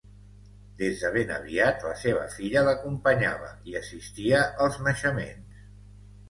Des 0.77 1.01
de 1.01 1.09
ben 1.17 1.33
aviat 1.35 1.85
la 1.87 1.91
seva 2.03 2.23
filla 2.37 2.63
l'acompanyava 2.69 3.51
i 3.73 3.77
assistia 3.81 4.41
als 4.67 4.81
naixements. 4.89 5.63